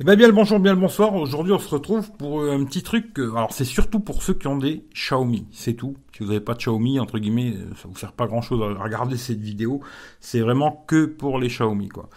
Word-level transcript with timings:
Eh 0.00 0.04
ben 0.04 0.14
bien 0.14 0.28
le 0.28 0.32
bonjour, 0.32 0.60
bien 0.60 0.74
le 0.74 0.78
bonsoir. 0.78 1.12
Aujourd'hui, 1.16 1.52
on 1.52 1.58
se 1.58 1.68
retrouve 1.68 2.12
pour 2.12 2.44
un 2.44 2.62
petit 2.62 2.84
truc. 2.84 3.18
Alors, 3.18 3.52
c'est 3.52 3.64
surtout 3.64 3.98
pour 3.98 4.22
ceux 4.22 4.34
qui 4.34 4.46
ont 4.46 4.56
des 4.56 4.84
Xiaomi. 4.94 5.48
C'est 5.50 5.74
tout. 5.74 5.96
Si 6.12 6.22
vous 6.22 6.28
n'avez 6.28 6.38
pas 6.40 6.54
de 6.54 6.58
Xiaomi, 6.58 7.00
entre 7.00 7.18
guillemets, 7.18 7.54
ça 7.74 7.88
vous 7.88 7.96
sert 7.96 8.12
pas 8.12 8.28
grand 8.28 8.40
chose 8.40 8.62
à 8.62 8.80
regarder 8.80 9.16
cette 9.16 9.40
vidéo. 9.40 9.80
C'est 10.20 10.38
vraiment 10.38 10.84
que 10.86 11.06
pour 11.06 11.40
les 11.40 11.48
Xiaomi, 11.48 11.88
quoi. 11.88 12.10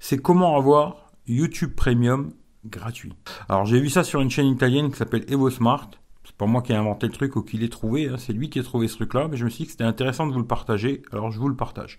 C'est 0.00 0.16
comment 0.16 0.56
avoir 0.56 1.10
YouTube 1.26 1.74
Premium 1.76 2.32
gratuit. 2.64 3.12
Alors, 3.50 3.66
j'ai 3.66 3.80
vu 3.80 3.90
ça 3.90 4.02
sur 4.02 4.22
une 4.22 4.30
chaîne 4.30 4.46
italienne 4.46 4.90
qui 4.90 4.96
s'appelle 4.96 5.26
EvoSmart 5.30 5.90
pas 6.38 6.46
moi 6.46 6.60
qui 6.62 6.72
ai 6.72 6.76
inventé 6.76 7.06
le 7.06 7.12
truc 7.12 7.36
ou 7.36 7.42
qui 7.42 7.56
l'ai 7.56 7.68
trouvé, 7.68 8.08
hein. 8.08 8.16
c'est 8.18 8.32
lui 8.32 8.50
qui 8.50 8.58
a 8.58 8.62
trouvé 8.62 8.88
ce 8.88 8.96
truc-là, 8.96 9.28
mais 9.28 9.36
je 9.36 9.44
me 9.44 9.50
suis 9.50 9.64
dit 9.64 9.66
que 9.66 9.70
c'était 9.72 9.84
intéressant 9.84 10.26
de 10.26 10.32
vous 10.32 10.38
le 10.38 10.46
partager, 10.46 11.02
alors 11.12 11.30
je 11.30 11.38
vous 11.38 11.48
le 11.48 11.56
partage. 11.56 11.98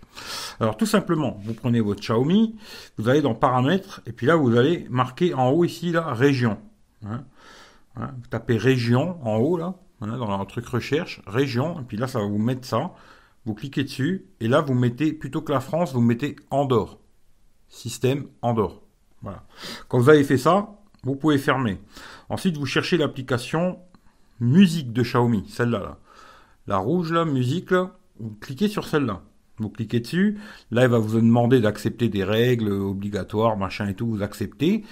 Alors 0.60 0.76
tout 0.76 0.86
simplement, 0.86 1.38
vous 1.42 1.54
prenez 1.54 1.80
votre 1.80 2.00
Xiaomi, 2.00 2.56
vous 2.98 3.08
allez 3.08 3.20
dans 3.20 3.34
Paramètres, 3.34 4.00
et 4.06 4.12
puis 4.12 4.26
là 4.26 4.36
vous 4.36 4.56
allez 4.56 4.86
marquer 4.90 5.34
en 5.34 5.50
haut 5.50 5.64
ici, 5.64 5.90
là, 5.90 6.12
Région. 6.12 6.58
Hein. 7.04 7.24
Hein, 7.96 8.10
vous 8.16 8.28
tapez 8.30 8.56
Région 8.56 9.18
en 9.26 9.36
haut, 9.38 9.56
là, 9.56 9.74
dans 10.00 10.38
le 10.38 10.46
truc 10.46 10.66
Recherche, 10.66 11.20
Région, 11.26 11.80
et 11.80 11.82
puis 11.82 11.96
là 11.96 12.06
ça 12.06 12.20
va 12.20 12.26
vous 12.26 12.38
mettre 12.38 12.64
ça, 12.64 12.92
vous 13.44 13.54
cliquez 13.54 13.82
dessus, 13.82 14.26
et 14.40 14.46
là 14.46 14.60
vous 14.60 14.74
mettez, 14.74 15.12
plutôt 15.12 15.42
que 15.42 15.52
la 15.52 15.60
France, 15.60 15.92
vous 15.94 16.00
mettez 16.00 16.36
Andorre. 16.50 16.98
Système 17.68 18.28
Andorre. 18.40 18.82
Voilà. 19.20 19.42
Quand 19.88 19.98
vous 19.98 20.08
avez 20.08 20.22
fait 20.22 20.38
ça, 20.38 20.78
vous 21.02 21.16
pouvez 21.16 21.38
fermer. 21.38 21.80
Ensuite, 22.28 22.56
vous 22.56 22.66
cherchez 22.66 22.96
l'application 22.96 23.78
musique 24.40 24.92
de 24.92 25.02
Xiaomi, 25.02 25.44
celle-là. 25.48 25.98
La 26.66 26.78
rouge, 26.78 27.12
là, 27.12 27.24
musique, 27.24 27.70
là, 27.70 27.96
vous 28.18 28.36
cliquez 28.40 28.68
sur 28.68 28.86
celle-là. 28.86 29.22
Vous 29.58 29.70
cliquez 29.70 30.00
dessus. 30.00 30.38
Là, 30.70 30.84
il 30.84 30.90
va 30.90 30.98
vous 30.98 31.16
demander 31.16 31.60
d'accepter 31.60 32.08
des 32.08 32.24
règles 32.24 32.70
obligatoires, 32.70 33.56
machin 33.56 33.88
et 33.88 33.94
tout, 33.94 34.06
vous 34.06 34.22
acceptez. 34.22 34.84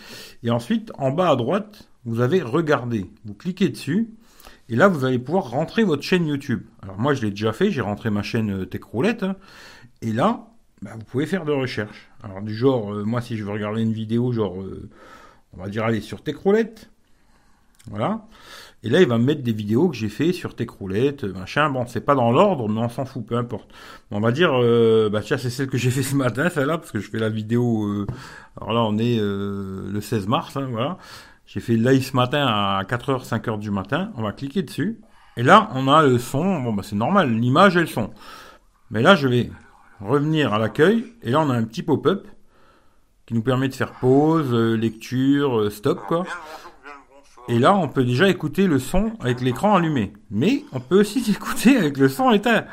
Et 0.43 0.51
ensuite, 0.51 0.91
en 0.99 1.13
bas 1.13 1.31
à 1.31 1.37
droite, 1.37 1.89
vous 2.05 2.21
avez 2.21 2.43
regarder. 2.43 3.11
Vous 3.25 3.35
cliquez 3.35 3.69
dessus. 3.69 4.11
Et 4.69 4.77
là, 4.77 4.89
vous 4.89 5.05
allez 5.05 5.19
pouvoir 5.19 5.51
rentrer 5.51 5.85
votre 5.85 6.03
chaîne 6.03 6.27
YouTube. 6.27 6.63
Alors 6.83 6.99
moi, 6.99 7.15
je 7.15 7.23
l'ai 7.23 7.31
déjà 7.31 7.53
fait. 7.53 7.71
J'ai 7.71 7.81
rentré 7.81 8.11
ma 8.11 8.23
chaîne 8.23 8.63
euh, 8.63 8.65
Techroulette. 8.65 9.23
Hein. 9.23 9.37
Et 10.03 10.13
là, 10.13 10.49
bah, 10.83 10.93
vous 10.95 11.05
pouvez 11.05 11.27
faire 11.27 11.45
de 11.45 11.53
recherche. 11.53 12.09
Alors 12.23 12.43
du 12.43 12.55
genre, 12.55 12.93
euh, 12.93 13.05
moi, 13.05 13.21
si 13.21 13.37
je 13.37 13.45
veux 13.45 13.53
regarder 13.53 13.83
une 13.83 13.93
vidéo, 13.93 14.33
genre, 14.33 14.61
euh, 14.61 14.89
on 15.53 15.59
va 15.63 15.69
dire, 15.69 15.85
aller 15.85 16.01
sur 16.01 16.23
Techroulette. 16.23 16.91
Voilà. 17.91 18.27
Et 18.83 18.89
là, 18.89 19.01
il 19.01 19.09
va 19.09 19.19
me 19.19 19.25
mettre 19.25 19.43
des 19.43 19.53
vidéos 19.53 19.89
que 19.89 19.97
j'ai 19.97 20.09
fait 20.09 20.33
sur 20.33 20.55
Techroulette, 20.55 21.25
machin. 21.25 21.71
Bon, 21.71 21.87
c'est 21.87 22.01
pas 22.01 22.15
dans 22.15 22.31
l'ordre, 22.31 22.69
mais 22.69 22.81
on 22.81 22.89
s'en 22.89 23.05
fout, 23.05 23.27
peu 23.27 23.37
importe. 23.37 23.69
On 24.11 24.21
va 24.21 24.33
dire, 24.33 24.51
euh, 24.53 25.09
bah 25.11 25.21
tiens, 25.23 25.39
c'est 25.39 25.51
celle 25.51 25.69
que 25.69 25.79
j'ai 25.79 25.91
fait 25.91 26.03
ce 26.03 26.15
matin, 26.15 26.49
celle-là, 26.49 26.79
parce 26.79 26.93
que 26.93 27.01
je 27.01 27.11
fais 27.11 27.19
la 27.19 27.29
vidéo. 27.29 27.85
Euh, 27.85 28.07
alors 28.61 28.73
là, 28.73 28.83
on 28.83 28.99
est 28.99 29.19
euh, 29.19 29.91
le 29.91 30.01
16 30.01 30.29
mars, 30.29 30.57
hein, 30.57 30.69
voilà. 30.71 30.99
J'ai 31.47 31.61
fait 31.61 31.75
live 31.75 32.03
ce 32.03 32.15
matin 32.15 32.47
à 32.47 32.83
4h, 32.85 33.27
5h 33.27 33.59
du 33.59 33.71
matin. 33.71 34.13
On 34.17 34.23
va 34.23 34.33
cliquer 34.33 34.63
dessus. 34.63 35.01
Et 35.37 35.43
là, 35.43 35.71
on 35.75 35.89
a 35.89 36.05
le 36.05 36.19
son. 36.19 36.61
Bon, 36.61 36.73
bah 36.73 36.83
c'est 36.85 36.97
normal, 36.97 37.31
l'image 37.33 37.77
et 37.77 37.81
le 37.81 37.87
son. 37.87 38.11
Mais 38.91 39.03
là, 39.03 39.15
je 39.15 39.29
vais 39.29 39.51
revenir 40.01 40.53
à 40.53 40.59
l'accueil. 40.59 41.13
Et 41.23 41.31
là, 41.31 41.41
on 41.41 41.51
a 41.51 41.55
un 41.55 41.65
petit 41.65 41.83
pop-up 41.83 42.27
qui 43.27 43.35
nous 43.35 43.43
permet 43.43 43.69
de 43.69 43.75
faire 43.75 43.93
pause, 43.93 44.53
lecture, 44.53 45.71
stop, 45.73 46.01
quoi. 46.07 46.25
Et 47.49 47.59
là, 47.59 47.77
on 47.77 47.89
peut 47.89 48.05
déjà 48.05 48.29
écouter 48.29 48.67
le 48.67 48.79
son 48.79 49.13
avec 49.21 49.41
l'écran 49.41 49.77
allumé. 49.77 50.13
Mais 50.31 50.65
on 50.73 50.81
peut 50.81 51.01
aussi 51.01 51.19
écouter 51.31 51.77
avec 51.77 51.97
le 51.97 52.09
son 52.09 52.33
éteint. 52.33 52.65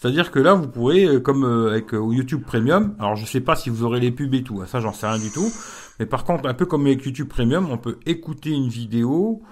C'est-à-dire 0.00 0.30
que 0.30 0.38
là, 0.38 0.54
vous 0.54 0.68
pourrez, 0.68 1.04
euh, 1.04 1.20
comme 1.20 1.44
euh, 1.44 1.70
avec 1.70 1.92
euh, 1.92 2.00
YouTube 2.12 2.42
Premium, 2.46 2.94
alors 3.00 3.16
je 3.16 3.26
sais 3.26 3.40
pas 3.40 3.56
si 3.56 3.68
vous 3.68 3.82
aurez 3.82 3.98
les 3.98 4.12
pubs 4.12 4.32
et 4.32 4.44
tout, 4.44 4.60
hein, 4.60 4.66
ça 4.66 4.78
j'en 4.78 4.92
sais 4.92 5.08
rien 5.08 5.18
du 5.18 5.30
tout. 5.30 5.50
Mais 5.98 6.06
par 6.06 6.24
contre, 6.24 6.48
un 6.48 6.54
peu 6.54 6.66
comme 6.66 6.86
avec 6.86 7.04
YouTube 7.04 7.28
Premium, 7.28 7.68
on 7.70 7.78
peut 7.78 7.98
écouter 8.06 8.50
une 8.50 8.68
vidéo, 8.68 9.42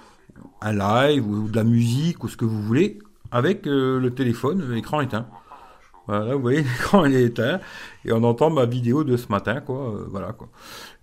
un 0.60 0.72
live 0.72 1.26
ou 1.26 1.48
de 1.48 1.56
la 1.56 1.64
musique 1.64 2.22
ou 2.22 2.28
ce 2.28 2.36
que 2.36 2.44
vous 2.44 2.62
voulez 2.62 2.98
avec 3.32 3.66
le 3.66 4.08
téléphone, 4.10 4.72
l'écran 4.72 5.00
éteint. 5.00 5.26
Voilà, 6.06 6.36
vous 6.36 6.42
voyez, 6.42 6.62
l'écran 6.78 7.04
est 7.06 7.24
éteint 7.24 7.58
et 8.04 8.12
on 8.12 8.22
entend 8.22 8.50
ma 8.50 8.66
vidéo 8.66 9.02
de 9.02 9.16
ce 9.16 9.26
matin, 9.28 9.60
quoi. 9.60 10.04
voilà, 10.08 10.32
quoi. 10.32 10.48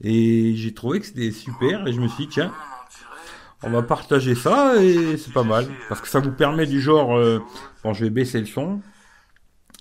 Et 0.02 0.53
j'ai 0.56 0.73
trouvé 0.73 1.02
que 1.02 1.06
c'était 1.06 1.31
super 1.31 1.85
et 1.85 1.91
je 1.91 2.00
me 2.00 2.07
suis 2.07 2.28
dit, 2.28 2.29
tiens, 2.29 2.53
on 3.63 3.69
va 3.69 3.81
partager 3.81 4.35
ça 4.35 4.75
et 4.81 5.18
c'est 5.18 5.34
pas 5.34 5.44
mal. 5.44 5.68
Parce 5.90 6.01
que 6.01 6.07
ça 6.07 6.19
vous 6.19 6.31
permet 6.31 6.66
du 6.66 6.81
genre. 6.81 7.18
Euh, 7.18 7.40
bon, 7.84 7.94
je 7.94 8.03
vais 8.03 8.09
baisser 8.09 8.40
le 8.40 8.46
son. 8.46 8.81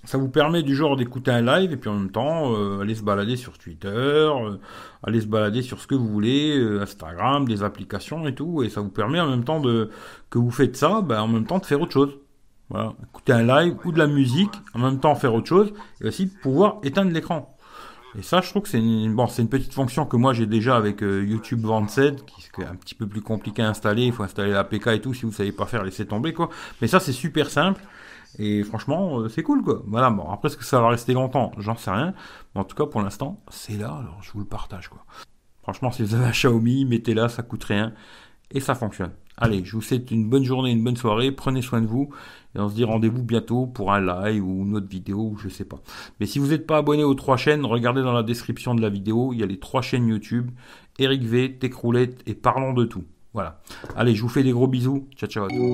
Ça 0.05 0.17
vous 0.17 0.29
permet 0.29 0.63
du 0.63 0.75
genre 0.75 0.97
d'écouter 0.97 1.31
un 1.31 1.41
live 1.41 1.71
et 1.71 1.77
puis 1.77 1.89
en 1.89 1.93
même 1.93 2.11
temps 2.11 2.53
euh, 2.53 2.81
aller 2.81 2.93
se 2.93 3.03
balader 3.03 3.37
sur 3.37 3.57
Twitter, 3.57 3.89
euh, 3.89 4.57
aller 5.01 5.21
se 5.21 5.27
balader 5.27 5.61
sur 5.61 5.79
ce 5.79 5.87
que 5.87 5.95
vous 5.95 6.07
voulez, 6.07 6.61
Instagram, 6.81 7.47
des 7.47 7.63
applications 7.63 8.27
et 8.27 8.35
tout. 8.35 8.63
Et 8.63 8.69
ça 8.69 8.81
vous 8.81 8.89
permet 8.89 9.21
en 9.21 9.29
même 9.29 9.45
temps 9.45 9.61
de 9.61 9.89
que 10.29 10.39
vous 10.39 10.51
faites 10.51 10.75
ça, 10.75 11.01
ben, 11.01 11.21
en 11.21 11.27
même 11.29 11.45
temps 11.45 11.59
de 11.59 11.65
faire 11.65 11.79
autre 11.79 11.93
chose. 11.93 12.17
Voilà. 12.69 12.93
Écouter 13.03 13.33
un 13.33 13.43
live 13.43 13.75
ou 13.85 13.91
de 13.91 13.99
la 13.99 14.07
musique, 14.07 14.51
en 14.73 14.79
même 14.79 14.99
temps 14.99 15.15
faire 15.15 15.33
autre 15.33 15.47
chose 15.47 15.73
et 16.01 16.07
aussi 16.07 16.27
pouvoir 16.27 16.79
éteindre 16.83 17.11
l'écran. 17.11 17.52
Et 18.17 18.21
ça, 18.21 18.41
je 18.41 18.49
trouve 18.49 18.63
que 18.63 18.69
c'est 18.69 18.77
une, 18.79 19.15
bon, 19.15 19.27
c'est 19.27 19.41
une 19.41 19.49
petite 19.49 19.73
fonction 19.73 20.05
que 20.05 20.15
moi 20.17 20.33
j'ai 20.33 20.45
déjà 20.45 20.75
avec 20.75 21.01
euh, 21.01 21.23
YouTube 21.23 21.61
Vanced, 21.61 22.23
qui 22.25 22.61
est 22.61 22.65
un 22.65 22.75
petit 22.75 22.93
peu 22.93 23.07
plus 23.07 23.21
compliqué 23.21 23.63
à 23.63 23.69
installer. 23.69 24.03
Il 24.05 24.11
faut 24.11 24.23
installer 24.23 24.51
l'APK 24.51 24.87
et 24.87 25.01
tout. 25.01 25.13
Si 25.13 25.25
vous 25.25 25.31
savez 25.31 25.51
pas 25.51 25.65
faire, 25.65 25.83
laissez 25.83 26.05
tomber 26.05 26.33
quoi. 26.33 26.49
Mais 26.81 26.87
ça, 26.87 26.99
c'est 26.99 27.11
super 27.11 27.49
simple. 27.49 27.81
Et 28.39 28.63
franchement, 28.63 29.19
euh, 29.19 29.29
c'est 29.29 29.43
cool 29.43 29.63
quoi. 29.63 29.81
Voilà. 29.87 30.09
Bon, 30.11 30.29
après, 30.29 30.49
est-ce 30.49 30.57
que 30.57 30.63
ça 30.63 30.79
va 30.79 30.89
rester 30.89 31.13
longtemps? 31.13 31.51
J'en 31.57 31.75
sais 31.75 31.91
rien. 31.91 32.13
Mais 32.53 32.61
en 32.61 32.63
tout 32.63 32.75
cas, 32.75 32.85
pour 32.85 33.01
l'instant, 33.01 33.41
c'est 33.49 33.77
là. 33.77 33.87
Alors, 33.87 34.19
je 34.21 34.31
vous 34.31 34.39
le 34.39 34.45
partage 34.45 34.89
quoi. 34.89 35.05
Franchement, 35.63 35.91
si 35.91 36.03
vous 36.03 36.13
avez 36.13 36.25
un 36.25 36.31
Xiaomi, 36.31 36.85
mettez-la, 36.85 37.29
ça 37.29 37.41
coûte 37.41 37.63
rien 37.63 37.93
et 38.51 38.59
ça 38.59 38.75
fonctionne. 38.75 39.11
Allez, 39.37 39.65
je 39.65 39.75
vous 39.75 39.81
souhaite 39.81 40.11
une 40.11 40.29
bonne 40.29 40.43
journée, 40.43 40.71
une 40.71 40.83
bonne 40.83 40.95
soirée, 40.95 41.31
prenez 41.31 41.61
soin 41.61 41.81
de 41.81 41.87
vous, 41.87 42.09
et 42.55 42.59
on 42.59 42.69
se 42.69 42.75
dit 42.75 42.83
rendez-vous 42.83 43.23
bientôt 43.23 43.65
pour 43.65 43.91
un 43.91 43.99
live 43.99 44.45
ou 44.45 44.63
une 44.63 44.75
autre 44.75 44.87
vidéo, 44.87 45.35
je 45.41 45.49
sais 45.49 45.65
pas. 45.65 45.79
Mais 46.19 46.25
si 46.25 46.39
vous 46.39 46.47
n'êtes 46.47 46.67
pas 46.67 46.77
abonné 46.77 47.03
aux 47.03 47.15
trois 47.15 47.37
chaînes, 47.37 47.65
regardez 47.65 48.01
dans 48.03 48.13
la 48.13 48.23
description 48.23 48.75
de 48.75 48.81
la 48.81 48.89
vidéo, 48.89 49.33
il 49.33 49.39
y 49.39 49.43
a 49.43 49.47
les 49.47 49.59
trois 49.59 49.81
chaînes 49.81 50.07
YouTube, 50.07 50.51
Eric 50.99 51.23
V, 51.23 51.57
Techroulette 51.57 52.21
et 52.27 52.35
Parlons 52.35 52.73
de 52.73 52.85
tout. 52.85 53.03
Voilà. 53.33 53.61
Allez, 53.95 54.13
je 54.13 54.21
vous 54.21 54.29
fais 54.29 54.43
des 54.43 54.51
gros 54.51 54.67
bisous. 54.67 55.07
Ciao 55.15 55.27
ciao 55.27 55.45
à 55.45 55.47
tous. 55.49 55.73